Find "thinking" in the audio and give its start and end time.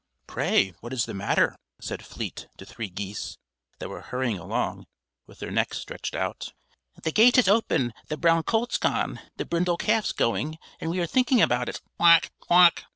11.05-11.39